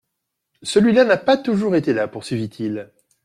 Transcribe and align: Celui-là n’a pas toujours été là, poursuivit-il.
Celui-là 0.63 1.03
n’a 1.03 1.15
pas 1.17 1.37
toujours 1.37 1.75
été 1.75 1.93
là, 1.93 2.07
poursuivit-il. 2.07 2.89